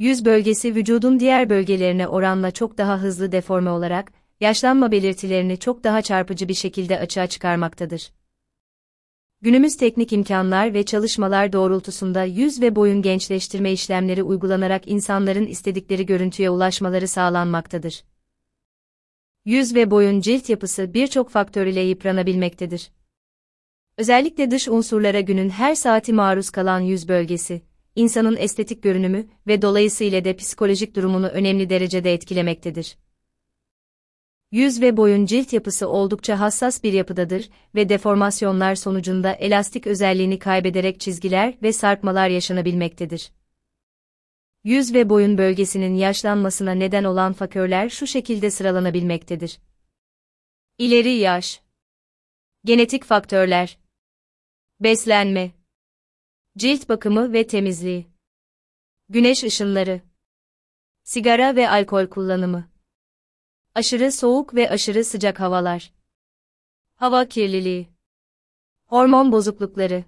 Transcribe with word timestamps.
Yüz 0.00 0.24
bölgesi 0.24 0.74
vücudun 0.74 1.20
diğer 1.20 1.50
bölgelerine 1.50 2.08
oranla 2.08 2.50
çok 2.50 2.78
daha 2.78 2.98
hızlı 2.98 3.32
deforme 3.32 3.70
olarak, 3.70 4.12
yaşlanma 4.40 4.92
belirtilerini 4.92 5.58
çok 5.58 5.84
daha 5.84 6.02
çarpıcı 6.02 6.48
bir 6.48 6.54
şekilde 6.54 6.98
açığa 6.98 7.26
çıkarmaktadır. 7.26 8.12
Günümüz 9.40 9.76
teknik 9.76 10.12
imkanlar 10.12 10.74
ve 10.74 10.84
çalışmalar 10.84 11.52
doğrultusunda 11.52 12.24
yüz 12.24 12.62
ve 12.62 12.76
boyun 12.76 13.02
gençleştirme 13.02 13.72
işlemleri 13.72 14.22
uygulanarak 14.22 14.88
insanların 14.88 15.46
istedikleri 15.46 16.06
görüntüye 16.06 16.50
ulaşmaları 16.50 17.08
sağlanmaktadır. 17.08 18.04
Yüz 19.44 19.74
ve 19.74 19.90
boyun 19.90 20.20
cilt 20.20 20.48
yapısı 20.48 20.94
birçok 20.94 21.30
faktör 21.30 21.66
ile 21.66 21.80
yıpranabilmektedir. 21.80 22.90
Özellikle 23.96 24.50
dış 24.50 24.68
unsurlara 24.68 25.20
günün 25.20 25.50
her 25.50 25.74
saati 25.74 26.12
maruz 26.12 26.50
kalan 26.50 26.80
yüz 26.80 27.08
bölgesi, 27.08 27.69
insanın 27.96 28.36
estetik 28.36 28.82
görünümü 28.82 29.26
ve 29.46 29.62
dolayısıyla 29.62 30.24
de 30.24 30.36
psikolojik 30.36 30.96
durumunu 30.96 31.28
önemli 31.28 31.70
derecede 31.70 32.14
etkilemektedir. 32.14 32.96
Yüz 34.52 34.80
ve 34.80 34.96
boyun 34.96 35.26
cilt 35.26 35.52
yapısı 35.52 35.88
oldukça 35.88 36.40
hassas 36.40 36.82
bir 36.82 36.92
yapıdadır 36.92 37.50
ve 37.74 37.88
deformasyonlar 37.88 38.74
sonucunda 38.74 39.32
elastik 39.32 39.86
özelliğini 39.86 40.38
kaybederek 40.38 41.00
çizgiler 41.00 41.54
ve 41.62 41.72
sarkmalar 41.72 42.28
yaşanabilmektedir. 42.28 43.32
Yüz 44.64 44.94
ve 44.94 45.08
boyun 45.08 45.38
bölgesinin 45.38 45.94
yaşlanmasına 45.94 46.72
neden 46.72 47.04
olan 47.04 47.32
faktörler 47.32 47.88
şu 47.88 48.06
şekilde 48.06 48.50
sıralanabilmektedir. 48.50 49.58
İleri 50.78 51.12
yaş, 51.12 51.60
genetik 52.64 53.04
faktörler, 53.04 53.78
beslenme, 54.80 55.50
cilt 56.58 56.88
bakımı 56.88 57.32
ve 57.32 57.46
temizliği, 57.46 58.06
güneş 59.08 59.44
ışınları, 59.44 60.00
sigara 61.02 61.56
ve 61.56 61.70
alkol 61.70 62.06
kullanımı, 62.06 62.68
aşırı 63.74 64.12
soğuk 64.12 64.54
ve 64.54 64.70
aşırı 64.70 65.04
sıcak 65.04 65.40
havalar, 65.40 65.92
hava 66.94 67.24
kirliliği, 67.28 67.88
hormon 68.86 69.32
bozuklukları. 69.32 70.04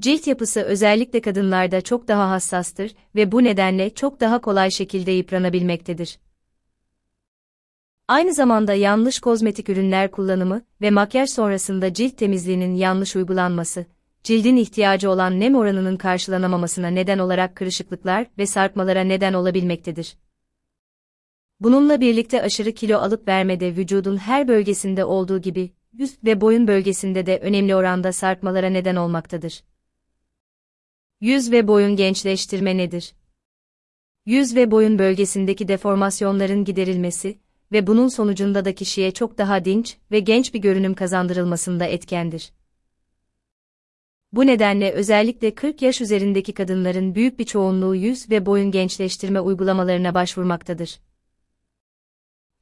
Cilt 0.00 0.26
yapısı 0.26 0.60
özellikle 0.60 1.20
kadınlarda 1.20 1.80
çok 1.80 2.08
daha 2.08 2.30
hassastır 2.30 2.94
ve 3.14 3.32
bu 3.32 3.44
nedenle 3.44 3.94
çok 3.94 4.20
daha 4.20 4.40
kolay 4.40 4.70
şekilde 4.70 5.10
yıpranabilmektedir. 5.10 6.18
Aynı 8.08 8.34
zamanda 8.34 8.74
yanlış 8.74 9.20
kozmetik 9.20 9.68
ürünler 9.68 10.10
kullanımı 10.10 10.62
ve 10.80 10.90
makyaj 10.90 11.30
sonrasında 11.30 11.94
cilt 11.94 12.16
temizliğinin 12.16 12.74
yanlış 12.74 13.16
uygulanması, 13.16 13.86
cildin 14.22 14.56
ihtiyacı 14.56 15.10
olan 15.10 15.40
nem 15.40 15.54
oranının 15.54 15.96
karşılanamamasına 15.96 16.88
neden 16.88 17.18
olarak 17.18 17.56
kırışıklıklar 17.56 18.26
ve 18.38 18.46
sarkmalara 18.46 19.00
neden 19.00 19.32
olabilmektedir. 19.32 20.16
Bununla 21.60 22.00
birlikte 22.00 22.42
aşırı 22.42 22.72
kilo 22.72 22.98
alıp 22.98 23.28
vermede 23.28 23.76
vücudun 23.76 24.16
her 24.16 24.48
bölgesinde 24.48 25.04
olduğu 25.04 25.40
gibi, 25.40 25.70
yüz 25.92 26.24
ve 26.24 26.40
boyun 26.40 26.68
bölgesinde 26.68 27.26
de 27.26 27.38
önemli 27.38 27.74
oranda 27.74 28.12
sarkmalara 28.12 28.68
neden 28.68 28.96
olmaktadır. 28.96 29.62
Yüz 31.20 31.52
ve 31.52 31.68
boyun 31.68 31.96
gençleştirme 31.96 32.76
nedir? 32.76 33.14
Yüz 34.26 34.56
ve 34.56 34.70
boyun 34.70 34.98
bölgesindeki 34.98 35.68
deformasyonların 35.68 36.64
giderilmesi 36.64 37.38
ve 37.72 37.86
bunun 37.86 38.08
sonucunda 38.08 38.64
da 38.64 38.74
kişiye 38.74 39.10
çok 39.10 39.38
daha 39.38 39.64
dinç 39.64 39.96
ve 40.10 40.20
genç 40.20 40.54
bir 40.54 40.58
görünüm 40.58 40.94
kazandırılmasında 40.94 41.84
etkendir. 41.84 42.52
Bu 44.32 44.46
nedenle 44.46 44.92
özellikle 44.92 45.54
40 45.54 45.82
yaş 45.82 46.00
üzerindeki 46.00 46.54
kadınların 46.54 47.14
büyük 47.14 47.38
bir 47.38 47.44
çoğunluğu 47.44 47.94
yüz 47.94 48.30
ve 48.30 48.46
boyun 48.46 48.70
gençleştirme 48.70 49.40
uygulamalarına 49.40 50.14
başvurmaktadır. 50.14 51.00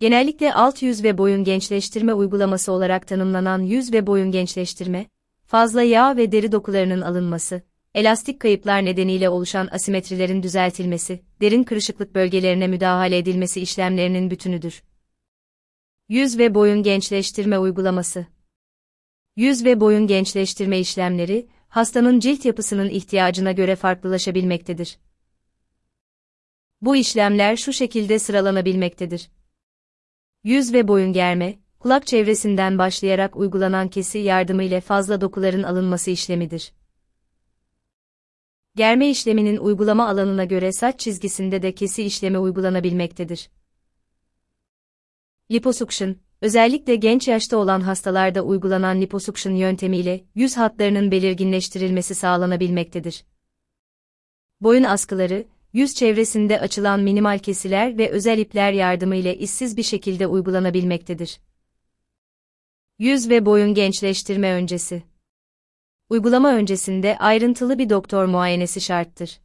Genellikle 0.00 0.54
alt 0.54 0.82
yüz 0.82 1.04
ve 1.04 1.18
boyun 1.18 1.44
gençleştirme 1.44 2.14
uygulaması 2.14 2.72
olarak 2.72 3.06
tanımlanan 3.06 3.62
yüz 3.62 3.92
ve 3.92 4.06
boyun 4.06 4.30
gençleştirme, 4.30 5.06
fazla 5.46 5.82
yağ 5.82 6.16
ve 6.16 6.32
deri 6.32 6.52
dokularının 6.52 7.00
alınması, 7.00 7.62
elastik 7.94 8.40
kayıplar 8.40 8.84
nedeniyle 8.84 9.28
oluşan 9.28 9.68
asimetrilerin 9.72 10.42
düzeltilmesi, 10.42 11.22
derin 11.40 11.64
kırışıklık 11.64 12.14
bölgelerine 12.14 12.66
müdahale 12.66 13.18
edilmesi 13.18 13.60
işlemlerinin 13.60 14.30
bütünüdür. 14.30 14.82
Yüz 16.08 16.38
ve 16.38 16.54
boyun 16.54 16.82
gençleştirme 16.82 17.58
uygulaması 17.58 18.26
Yüz 19.36 19.64
ve 19.64 19.80
boyun 19.80 20.06
gençleştirme 20.06 20.78
işlemleri, 20.80 21.48
hastanın 21.76 22.20
cilt 22.20 22.44
yapısının 22.44 22.88
ihtiyacına 22.88 23.52
göre 23.52 23.76
farklılaşabilmektedir. 23.76 24.98
Bu 26.80 26.96
işlemler 26.96 27.56
şu 27.56 27.72
şekilde 27.72 28.18
sıralanabilmektedir. 28.18 29.30
Yüz 30.44 30.72
ve 30.72 30.88
boyun 30.88 31.12
germe, 31.12 31.58
kulak 31.78 32.06
çevresinden 32.06 32.78
başlayarak 32.78 33.36
uygulanan 33.36 33.88
kesi 33.88 34.18
yardımıyla 34.18 34.80
fazla 34.80 35.20
dokuların 35.20 35.62
alınması 35.62 36.10
işlemidir. 36.10 36.72
Germe 38.76 39.10
işleminin 39.10 39.56
uygulama 39.56 40.08
alanına 40.08 40.44
göre 40.44 40.72
saç 40.72 41.00
çizgisinde 41.00 41.62
de 41.62 41.74
kesi 41.74 42.02
işlemi 42.02 42.38
uygulanabilmektedir. 42.38 43.50
Liposuction, 45.50 46.16
özellikle 46.40 46.96
genç 46.96 47.28
yaşta 47.28 47.56
olan 47.56 47.80
hastalarda 47.80 48.42
uygulanan 48.42 49.00
liposuction 49.00 49.52
yöntemiyle 49.54 50.24
yüz 50.34 50.56
hatlarının 50.56 51.10
belirginleştirilmesi 51.10 52.14
sağlanabilmektedir. 52.14 53.24
Boyun 54.60 54.84
askıları, 54.84 55.46
yüz 55.72 55.94
çevresinde 55.94 56.60
açılan 56.60 57.00
minimal 57.00 57.38
kesiler 57.38 57.98
ve 57.98 58.10
özel 58.10 58.38
ipler 58.38 58.72
yardımıyla 58.72 59.32
işsiz 59.32 59.76
bir 59.76 59.82
şekilde 59.82 60.26
uygulanabilmektedir. 60.26 61.40
Yüz 62.98 63.30
ve 63.30 63.46
boyun 63.46 63.74
gençleştirme 63.74 64.52
öncesi 64.52 65.02
Uygulama 66.10 66.52
öncesinde 66.52 67.18
ayrıntılı 67.18 67.78
bir 67.78 67.90
doktor 67.90 68.24
muayenesi 68.24 68.80
şarttır. 68.80 69.38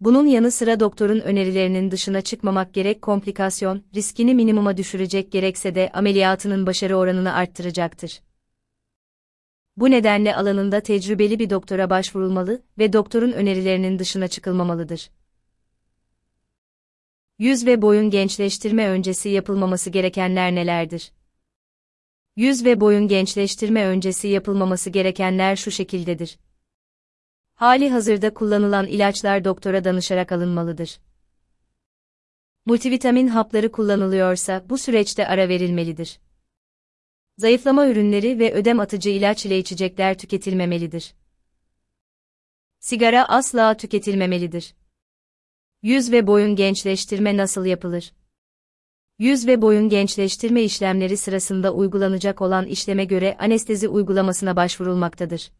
Bunun 0.00 0.26
yanı 0.26 0.50
sıra 0.50 0.80
doktorun 0.80 1.20
önerilerinin 1.20 1.90
dışına 1.90 2.20
çıkmamak 2.20 2.74
gerek 2.74 3.02
komplikasyon, 3.02 3.84
riskini 3.94 4.34
minimuma 4.34 4.76
düşürecek 4.76 5.32
gerekse 5.32 5.74
de 5.74 5.90
ameliyatının 5.94 6.66
başarı 6.66 6.96
oranını 6.96 7.32
arttıracaktır. 7.32 8.20
Bu 9.76 9.90
nedenle 9.90 10.36
alanında 10.36 10.80
tecrübeli 10.80 11.38
bir 11.38 11.50
doktora 11.50 11.90
başvurulmalı 11.90 12.62
ve 12.78 12.92
doktorun 12.92 13.32
önerilerinin 13.32 13.98
dışına 13.98 14.28
çıkılmamalıdır. 14.28 15.10
Yüz 17.38 17.66
ve 17.66 17.82
boyun 17.82 18.10
gençleştirme 18.10 18.88
öncesi 18.88 19.28
yapılmaması 19.28 19.90
gerekenler 19.90 20.54
nelerdir? 20.54 21.12
Yüz 22.36 22.64
ve 22.64 22.80
boyun 22.80 23.08
gençleştirme 23.08 23.86
öncesi 23.86 24.28
yapılmaması 24.28 24.90
gerekenler 24.90 25.56
şu 25.56 25.70
şekildedir. 25.70 26.38
Hali 27.56 27.90
hazırda 27.90 28.34
kullanılan 28.34 28.86
ilaçlar 28.86 29.44
doktora 29.44 29.84
danışarak 29.84 30.32
alınmalıdır. 30.32 30.98
Multivitamin 32.66 33.28
hapları 33.28 33.72
kullanılıyorsa 33.72 34.64
bu 34.68 34.78
süreçte 34.78 35.26
ara 35.26 35.48
verilmelidir. 35.48 36.20
Zayıflama 37.38 37.86
ürünleri 37.86 38.38
ve 38.38 38.52
ödem 38.52 38.80
atıcı 38.80 39.10
ilaç 39.10 39.46
ile 39.46 39.58
içecekler 39.58 40.18
tüketilmemelidir. 40.18 41.14
Sigara 42.80 43.28
asla 43.28 43.76
tüketilmemelidir. 43.76 44.74
Yüz 45.82 46.12
ve 46.12 46.26
boyun 46.26 46.56
gençleştirme 46.56 47.36
nasıl 47.36 47.64
yapılır? 47.64 48.12
Yüz 49.18 49.46
ve 49.46 49.62
boyun 49.62 49.88
gençleştirme 49.88 50.62
işlemleri 50.62 51.16
sırasında 51.16 51.74
uygulanacak 51.74 52.40
olan 52.40 52.66
işleme 52.66 53.04
göre 53.04 53.36
anestezi 53.38 53.88
uygulamasına 53.88 54.56
başvurulmaktadır. 54.56 55.50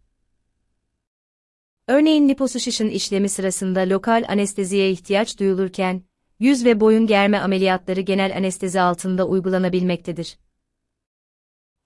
Örneğin 1.88 2.28
liposuction 2.28 2.88
işlemi 2.88 3.28
sırasında 3.28 3.80
lokal 3.80 4.24
anesteziye 4.28 4.90
ihtiyaç 4.90 5.38
duyulurken, 5.38 6.02
yüz 6.40 6.64
ve 6.64 6.80
boyun 6.80 7.06
germe 7.06 7.38
ameliyatları 7.38 8.00
genel 8.00 8.36
anestezi 8.36 8.80
altında 8.80 9.26
uygulanabilmektedir. 9.26 10.38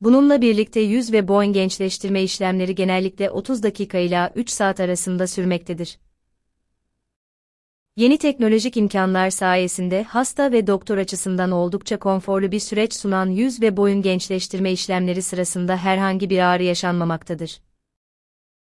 Bununla 0.01 0.43
birlikte 0.43 0.81
yüz 0.81 1.13
ve 1.13 1.29
boyun 1.29 1.53
gençleştirme 1.53 2.23
işlemleri 2.23 2.75
genellikle 2.75 3.31
30 3.31 3.63
dakika 3.63 3.99
ila 3.99 4.33
3 4.35 4.51
saat 4.51 4.81
arasında 4.81 5.27
sürmektedir. 5.27 5.99
Yeni 7.97 8.19
teknolojik 8.19 8.77
imkanlar 8.77 9.31
sayesinde 9.31 10.03
hasta 10.03 10.53
ve 10.53 10.67
doktor 10.67 10.99
açısından 10.99 11.51
oldukça 11.51 11.99
konforlu 11.99 12.53
bir 12.53 12.61
süreç 12.61 12.95
sunan 12.95 13.27
yüz 13.27 13.63
ve 13.63 13.77
boyun 13.77 14.03
gençleştirme 14.03 14.73
işlemleri 14.73 15.23
sırasında 15.23 15.77
herhangi 15.77 16.31
bir 16.31 16.39
ağrı 16.39 16.63
yaşanmamaktadır. 16.63 17.61